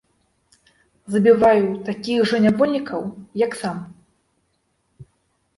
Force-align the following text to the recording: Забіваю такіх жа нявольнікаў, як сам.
Забіваю 1.15 1.67
такіх 1.89 2.19
жа 2.31 2.37
нявольнікаў, 2.45 3.01
як 3.45 3.51
сам. 3.61 3.77